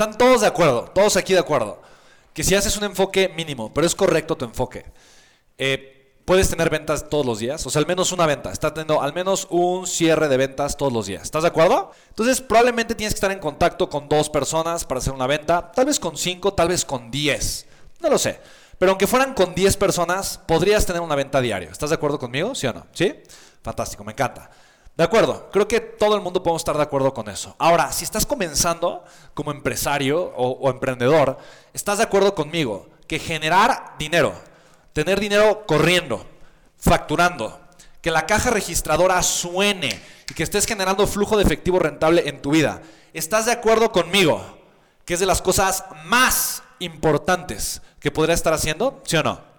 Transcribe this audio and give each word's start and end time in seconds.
Están 0.00 0.16
todos 0.16 0.40
de 0.40 0.46
acuerdo, 0.46 0.90
todos 0.94 1.18
aquí 1.18 1.34
de 1.34 1.40
acuerdo. 1.40 1.82
Que 2.32 2.42
si 2.42 2.54
haces 2.54 2.74
un 2.78 2.84
enfoque 2.84 3.28
mínimo, 3.36 3.74
pero 3.74 3.86
es 3.86 3.94
correcto 3.94 4.34
tu 4.34 4.46
enfoque, 4.46 4.86
eh, 5.58 6.14
puedes 6.24 6.48
tener 6.48 6.70
ventas 6.70 7.10
todos 7.10 7.26
los 7.26 7.38
días, 7.38 7.66
o 7.66 7.68
sea, 7.68 7.80
al 7.80 7.86
menos 7.86 8.10
una 8.10 8.24
venta. 8.24 8.50
Estás 8.50 8.72
teniendo 8.72 9.02
al 9.02 9.12
menos 9.12 9.46
un 9.50 9.86
cierre 9.86 10.28
de 10.28 10.38
ventas 10.38 10.78
todos 10.78 10.90
los 10.90 11.04
días. 11.04 11.24
¿Estás 11.24 11.42
de 11.42 11.48
acuerdo? 11.48 11.90
Entonces, 12.08 12.40
probablemente 12.40 12.94
tienes 12.94 13.12
que 13.12 13.18
estar 13.18 13.30
en 13.30 13.40
contacto 13.40 13.90
con 13.90 14.08
dos 14.08 14.30
personas 14.30 14.86
para 14.86 15.00
hacer 15.00 15.12
una 15.12 15.26
venta, 15.26 15.70
tal 15.70 15.84
vez 15.84 16.00
con 16.00 16.16
cinco, 16.16 16.54
tal 16.54 16.68
vez 16.68 16.86
con 16.86 17.10
diez. 17.10 17.66
No 18.00 18.08
lo 18.08 18.16
sé. 18.16 18.40
Pero 18.78 18.92
aunque 18.92 19.06
fueran 19.06 19.34
con 19.34 19.54
diez 19.54 19.76
personas, 19.76 20.38
podrías 20.38 20.86
tener 20.86 21.02
una 21.02 21.14
venta 21.14 21.42
diaria. 21.42 21.68
¿Estás 21.68 21.90
de 21.90 21.96
acuerdo 21.96 22.18
conmigo? 22.18 22.54
¿Sí 22.54 22.66
o 22.66 22.72
no? 22.72 22.86
¿Sí? 22.94 23.14
Fantástico, 23.62 24.02
me 24.02 24.12
encanta. 24.12 24.50
De 24.96 25.04
acuerdo, 25.04 25.48
creo 25.50 25.66
que 25.66 25.80
todo 25.80 26.14
el 26.14 26.20
mundo 26.20 26.42
podemos 26.42 26.60
estar 26.60 26.76
de 26.76 26.82
acuerdo 26.82 27.14
con 27.14 27.28
eso. 27.28 27.54
Ahora, 27.58 27.90
si 27.92 28.04
estás 28.04 28.26
comenzando 28.26 29.04
como 29.34 29.50
empresario 29.50 30.20
o, 30.36 30.68
emprendedor, 30.70 31.38
¿estás 31.72 31.98
de 31.98 32.04
acuerdo 32.04 32.34
conmigo 32.34 32.88
que 33.06 33.18
generar 33.18 33.94
dinero, 33.98 34.34
tener 34.92 35.18
dinero 35.18 35.64
corriendo, 35.66 36.26
facturando, 36.76 37.60
que 38.02 38.10
la 38.10 38.26
caja 38.26 38.50
registradora 38.50 39.22
suene 39.22 40.00
y 40.28 40.34
que 40.34 40.42
estés 40.42 40.66
generando 40.66 41.06
flujo 41.06 41.36
de 41.36 41.44
efectivo 41.44 41.78
rentable 41.78 42.28
en 42.28 42.42
tu 42.42 42.50
vida, 42.50 42.82
¿estás 43.12 43.46
de 43.46 43.52
acuerdo 43.52 43.92
conmigo 43.92 44.58
que 45.04 45.14
es 45.14 45.20
de 45.20 45.26
las 45.26 45.42
cosas 45.42 45.84
más 46.04 46.62
importantes 46.78 47.82
que 48.00 48.10
podrías 48.10 48.38
estar 48.40 48.52
haciendo? 48.52 49.00
¿Sí 49.04 49.16
o 49.16 49.22
no? 49.22 49.49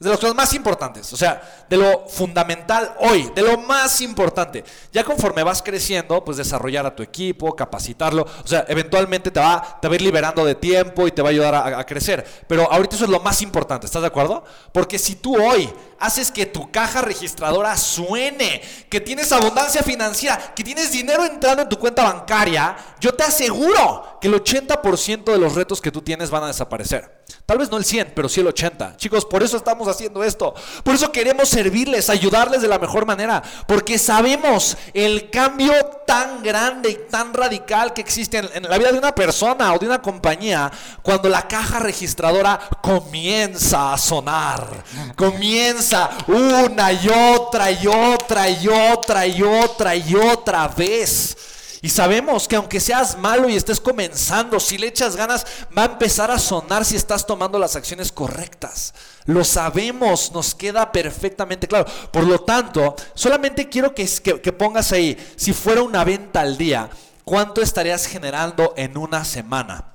De 0.00 0.08
las 0.08 0.18
cosas 0.18 0.34
más 0.34 0.54
importantes, 0.54 1.12
o 1.12 1.16
sea, 1.16 1.66
de 1.68 1.76
lo 1.76 2.08
fundamental 2.08 2.94
hoy, 3.00 3.30
de 3.34 3.42
lo 3.42 3.58
más 3.58 4.00
importante. 4.00 4.64
Ya 4.94 5.04
conforme 5.04 5.42
vas 5.42 5.60
creciendo, 5.60 6.24
pues 6.24 6.38
desarrollar 6.38 6.86
a 6.86 6.96
tu 6.96 7.02
equipo, 7.02 7.54
capacitarlo, 7.54 8.26
o 8.42 8.48
sea, 8.48 8.64
eventualmente 8.68 9.30
te 9.30 9.38
va, 9.38 9.78
te 9.78 9.88
va 9.88 9.92
a 9.92 9.96
ir 9.96 10.00
liberando 10.00 10.42
de 10.42 10.54
tiempo 10.54 11.06
y 11.06 11.12
te 11.12 11.20
va 11.20 11.28
a 11.28 11.32
ayudar 11.32 11.54
a, 11.54 11.78
a 11.78 11.84
crecer. 11.84 12.26
Pero 12.48 12.72
ahorita 12.72 12.96
eso 12.96 13.04
es 13.04 13.10
lo 13.10 13.20
más 13.20 13.42
importante, 13.42 13.84
¿estás 13.84 14.00
de 14.00 14.08
acuerdo? 14.08 14.42
Porque 14.72 14.98
si 14.98 15.16
tú 15.16 15.36
hoy 15.36 15.70
haces 15.98 16.32
que 16.32 16.46
tu 16.46 16.70
caja 16.70 17.02
registradora 17.02 17.76
suene, 17.76 18.62
que 18.88 19.02
tienes 19.02 19.30
abundancia 19.32 19.82
financiera, 19.82 20.54
que 20.54 20.64
tienes 20.64 20.92
dinero 20.92 21.26
entrando 21.26 21.62
en 21.62 21.68
tu 21.68 21.78
cuenta 21.78 22.04
bancaria, 22.04 22.74
yo 23.00 23.12
te 23.12 23.24
aseguro 23.24 24.09
que 24.20 24.28
el 24.28 24.34
80% 24.34 25.24
de 25.24 25.38
los 25.38 25.54
retos 25.54 25.80
que 25.80 25.90
tú 25.90 26.02
tienes 26.02 26.30
van 26.30 26.44
a 26.44 26.48
desaparecer. 26.48 27.20
Tal 27.46 27.58
vez 27.58 27.70
no 27.70 27.76
el 27.76 27.84
100, 27.84 28.12
pero 28.14 28.28
sí 28.28 28.40
el 28.40 28.46
80. 28.48 28.96
Chicos, 28.96 29.24
por 29.24 29.42
eso 29.42 29.56
estamos 29.56 29.88
haciendo 29.88 30.22
esto. 30.22 30.54
Por 30.84 30.94
eso 30.94 31.10
queremos 31.10 31.48
servirles, 31.48 32.10
ayudarles 32.10 32.62
de 32.62 32.68
la 32.68 32.78
mejor 32.78 33.06
manera. 33.06 33.42
Porque 33.66 33.98
sabemos 33.98 34.76
el 34.94 35.30
cambio 35.30 35.72
tan 36.06 36.42
grande 36.42 36.90
y 36.90 36.98
tan 37.10 37.32
radical 37.32 37.92
que 37.92 38.00
existe 38.00 38.38
en, 38.38 38.62
la 38.64 38.78
vida 38.78 38.92
de 38.92 38.98
una 38.98 39.14
persona 39.14 39.72
o 39.72 39.78
de 39.78 39.86
una 39.86 40.02
compañía 40.02 40.70
cuando 41.02 41.28
la 41.28 41.46
caja 41.48 41.78
registradora 41.78 42.60
comienza 42.82 43.92
a 43.92 43.98
sonar. 43.98 44.84
Comienza 45.16 46.10
una 46.26 46.92
y 46.92 47.08
otra 47.08 47.70
y 47.70 47.86
otra 47.86 48.50
y 48.50 48.68
otra 48.68 49.26
y 49.26 49.42
otra 49.42 49.96
y 49.96 50.14
otra 50.14 50.68
vez. 50.68 51.36
Y 51.82 51.88
sabemos 51.88 52.46
que 52.46 52.56
aunque 52.56 52.78
seas 52.78 53.16
malo 53.16 53.48
y 53.48 53.56
estés 53.56 53.80
comenzando, 53.80 54.60
si 54.60 54.76
le 54.76 54.88
echas 54.88 55.16
ganas, 55.16 55.46
va 55.76 55.82
a 55.82 55.86
empezar 55.86 56.30
a 56.30 56.38
sonar 56.38 56.84
si 56.84 56.96
estás 56.96 57.26
tomando 57.26 57.58
las 57.58 57.74
acciones 57.74 58.12
correctas. 58.12 58.92
Lo 59.24 59.44
sabemos, 59.44 60.30
nos 60.32 60.54
queda 60.54 60.92
perfectamente 60.92 61.66
claro. 61.66 61.86
Por 62.12 62.24
lo 62.24 62.40
tanto, 62.40 62.94
solamente 63.14 63.70
quiero 63.70 63.94
que, 63.94 64.06
que, 64.06 64.52
pongas 64.52 64.92
ahí, 64.92 65.16
si 65.36 65.54
fuera 65.54 65.82
una 65.82 66.04
venta 66.04 66.42
al 66.42 66.58
día, 66.58 66.90
¿cuánto 67.24 67.62
estarías 67.62 68.06
generando 68.06 68.74
en 68.76 68.98
una 68.98 69.24
semana? 69.24 69.86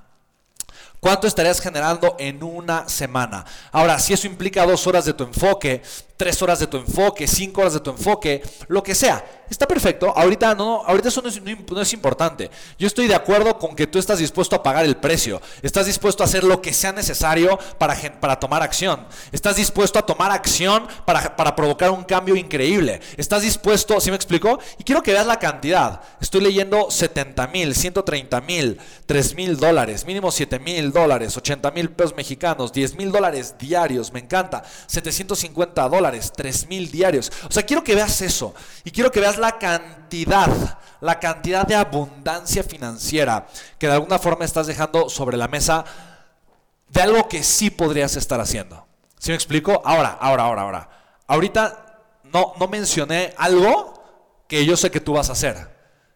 ¿Cuánto 0.98 1.28
estarías 1.28 1.60
generando 1.60 2.16
en 2.18 2.42
una 2.42 2.88
semana? 2.88 3.44
Ahora, 3.70 4.00
si 4.00 4.12
eso 4.12 4.26
implica 4.26 4.66
dos 4.66 4.88
horas 4.88 5.04
de 5.04 5.12
tu 5.12 5.22
enfoque, 5.22 5.82
tres 6.16 6.40
horas 6.42 6.58
de 6.58 6.66
tu 6.66 6.76
enfoque, 6.76 7.26
cinco 7.26 7.60
horas 7.60 7.74
de 7.74 7.80
tu 7.80 7.90
enfoque, 7.90 8.42
lo 8.68 8.82
que 8.82 8.94
sea, 8.94 9.24
está 9.50 9.66
perfecto. 9.66 10.12
Ahorita 10.16 10.54
no, 10.54 10.82
ahorita 10.84 11.08
eso 11.08 11.22
no 11.22 11.28
es, 11.82 11.92
importante. 11.92 12.50
Yo 12.78 12.86
estoy 12.86 13.06
de 13.06 13.14
acuerdo 13.14 13.58
con 13.58 13.76
que 13.76 13.86
tú 13.86 13.98
estás 13.98 14.18
dispuesto 14.18 14.56
a 14.56 14.62
pagar 14.62 14.84
el 14.84 14.96
precio. 14.96 15.40
Estás 15.62 15.86
dispuesto 15.86 16.22
a 16.22 16.26
hacer 16.26 16.44
lo 16.44 16.60
que 16.60 16.72
sea 16.72 16.92
necesario 16.92 17.58
para, 17.78 17.96
para 18.20 18.38
tomar 18.40 18.62
acción. 18.62 19.06
Estás 19.32 19.56
dispuesto 19.56 19.98
a 19.98 20.02
tomar 20.02 20.30
acción 20.30 20.86
para, 21.04 21.36
para 21.36 21.54
provocar 21.54 21.90
un 21.90 22.04
cambio 22.04 22.36
increíble. 22.36 23.00
Estás 23.16 23.42
dispuesto, 23.42 24.00
¿sí 24.00 24.10
me 24.10 24.16
explico? 24.16 24.58
Y 24.78 24.84
quiero 24.84 25.02
que 25.02 25.12
veas 25.12 25.26
la 25.26 25.38
cantidad. 25.38 26.00
Estoy 26.20 26.40
leyendo 26.40 26.90
70 26.90 27.46
mil, 27.48 27.74
130 27.74 28.40
mil, 28.40 28.78
3 29.06 29.34
mil 29.34 29.56
dólares, 29.56 30.04
mínimo 30.06 30.30
7 30.30 30.58
mil 30.58 30.92
dólares, 30.92 31.36
80 31.36 31.70
mil 31.70 31.90
pesos 31.90 32.16
mexicanos, 32.16 32.72
10 32.72 32.96
mil 32.96 33.12
dólares 33.12 33.56
diarios, 33.58 34.12
me 34.12 34.20
encanta, 34.20 34.64
750 34.86 35.88
dólares, 35.88 36.05
3 36.12 36.68
mil 36.68 36.90
diarios. 36.90 37.32
O 37.48 37.52
sea, 37.52 37.64
quiero 37.64 37.84
que 37.84 37.94
veas 37.94 38.20
eso 38.22 38.54
y 38.84 38.90
quiero 38.90 39.10
que 39.10 39.20
veas 39.20 39.38
la 39.38 39.58
cantidad, 39.58 40.50
la 41.00 41.18
cantidad 41.20 41.66
de 41.66 41.74
abundancia 41.74 42.62
financiera 42.62 43.46
que 43.78 43.86
de 43.86 43.94
alguna 43.94 44.18
forma 44.18 44.44
estás 44.44 44.66
dejando 44.66 45.08
sobre 45.08 45.36
la 45.36 45.48
mesa 45.48 45.84
de 46.88 47.02
algo 47.02 47.28
que 47.28 47.42
sí 47.42 47.70
podrías 47.70 48.16
estar 48.16 48.40
haciendo. 48.40 48.86
¿Sí 49.18 49.30
me 49.30 49.36
explico? 49.36 49.82
Ahora, 49.84 50.16
ahora, 50.20 50.44
ahora, 50.44 50.62
ahora. 50.62 50.90
Ahorita 51.26 52.02
no, 52.24 52.54
no 52.58 52.68
mencioné 52.68 53.34
algo 53.36 54.44
que 54.46 54.64
yo 54.64 54.76
sé 54.76 54.90
que 54.90 55.00
tú 55.00 55.14
vas 55.14 55.28
a 55.28 55.32
hacer, 55.32 55.68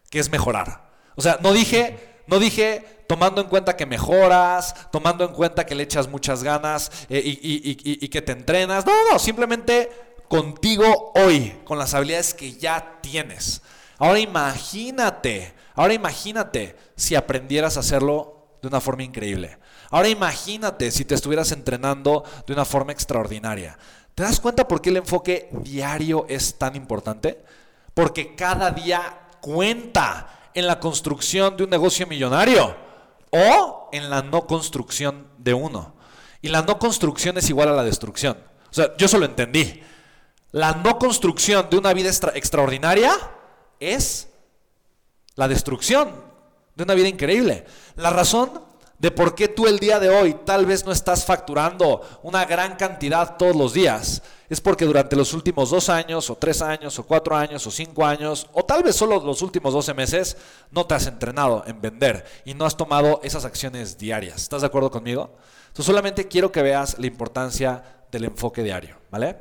que 0.09 0.19
es 0.19 0.31
mejorar. 0.31 0.89
O 1.15 1.21
sea, 1.21 1.39
no 1.41 1.51
dije, 1.51 2.23
no 2.27 2.39
dije 2.39 3.00
tomando 3.11 3.41
en 3.41 3.47
cuenta 3.49 3.75
que 3.75 3.85
mejoras, 3.85 4.73
tomando 4.89 5.25
en 5.25 5.33
cuenta 5.33 5.65
que 5.65 5.75
le 5.75 5.83
echas 5.83 6.07
muchas 6.07 6.43
ganas 6.43 6.89
eh, 7.09 7.21
y, 7.21 7.77
y 7.83 8.07
que 8.07 8.21
te 8.21 8.31
entrenas. 8.31 8.85
No, 8.85 8.93
no, 9.11 9.19
simplemente 9.19 9.89
contigo 10.29 11.11
hoy, 11.15 11.59
con 11.65 11.77
las 11.77 11.93
habilidades 11.93 12.33
que 12.33 12.53
ya 12.53 13.01
tienes. 13.01 13.63
Ahora 13.97 14.17
imagínate, 14.17 15.53
ahora 15.75 15.93
imagínate 15.93 16.77
si 16.95 17.15
aprendieras 17.15 17.75
a 17.75 17.81
hacerlo 17.81 18.55
de 18.61 18.69
una 18.69 18.79
forma 18.79 19.03
increíble. 19.03 19.57
Ahora 19.89 20.07
imagínate 20.07 20.89
si 20.89 21.03
te 21.03 21.15
estuvieras 21.15 21.51
entrenando 21.51 22.23
de 22.47 22.53
una 22.53 22.63
forma 22.63 22.93
extraordinaria. 22.93 23.77
¿Te 24.15 24.23
das 24.23 24.39
cuenta 24.39 24.69
por 24.69 24.81
qué 24.81 24.89
el 24.89 24.95
enfoque 24.95 25.49
diario 25.51 26.25
es 26.29 26.57
tan 26.57 26.77
importante? 26.77 27.43
Porque 27.93 28.35
cada 28.37 28.71
día 28.71 29.27
cuenta 29.41 30.49
en 30.53 30.65
la 30.65 30.79
construcción 30.79 31.57
de 31.57 31.65
un 31.65 31.69
negocio 31.69 32.07
millonario 32.07 32.89
o 33.31 33.89
en 33.91 34.09
la 34.09 34.21
no 34.21 34.45
construcción 34.45 35.27
de 35.37 35.53
uno. 35.53 35.95
Y 36.41 36.49
la 36.49 36.61
no 36.61 36.79
construcción 36.79 37.37
es 37.37 37.49
igual 37.49 37.69
a 37.69 37.73
la 37.73 37.83
destrucción. 37.83 38.37
O 38.69 38.73
sea, 38.73 38.95
yo 38.97 39.07
solo 39.07 39.25
entendí. 39.25 39.81
La 40.51 40.73
no 40.73 40.99
construcción 40.99 41.67
de 41.69 41.77
una 41.77 41.93
vida 41.93 42.09
extraordinaria 42.09 43.13
es 43.79 44.29
la 45.35 45.47
destrucción 45.47 46.09
de 46.75 46.83
una 46.83 46.93
vida 46.93 47.07
increíble. 47.07 47.65
La 47.95 48.09
razón 48.09 48.70
de 49.01 49.09
por 49.09 49.33
qué 49.33 49.47
tú 49.47 49.65
el 49.65 49.79
día 49.79 49.99
de 49.99 50.09
hoy 50.09 50.35
tal 50.45 50.67
vez 50.67 50.85
no 50.85 50.91
estás 50.91 51.25
facturando 51.25 52.01
una 52.21 52.45
gran 52.45 52.75
cantidad 52.75 53.35
todos 53.35 53.55
los 53.55 53.73
días 53.73 54.21
es 54.47 54.61
porque 54.61 54.85
durante 54.85 55.15
los 55.15 55.33
últimos 55.33 55.71
dos 55.71 55.89
años, 55.89 56.29
o 56.29 56.35
tres 56.35 56.61
años, 56.61 56.99
o 56.99 57.03
cuatro 57.03 57.35
años, 57.35 57.65
o 57.65 57.71
cinco 57.71 58.05
años, 58.05 58.47
o 58.51 58.63
tal 58.63 58.83
vez 58.83 58.95
solo 58.97 59.19
los 59.23 59.41
últimos 59.41 59.73
12 59.73 59.93
meses, 59.93 60.37
no 60.71 60.85
te 60.85 60.93
has 60.93 61.07
entrenado 61.07 61.63
en 61.65 61.79
vender 61.79 62.25
y 62.43 62.53
no 62.53 62.65
has 62.65 62.75
tomado 62.75 63.21
esas 63.23 63.45
acciones 63.45 63.97
diarias. 63.97 64.35
¿Estás 64.35 64.59
de 64.59 64.67
acuerdo 64.67 64.91
conmigo? 64.91 65.37
Entonces 65.67 65.85
solamente 65.85 66.27
quiero 66.27 66.51
que 66.51 66.61
veas 66.61 66.99
la 66.99 67.07
importancia 67.07 67.81
del 68.11 68.25
enfoque 68.25 68.61
diario, 68.61 68.97
¿vale? 69.09 69.37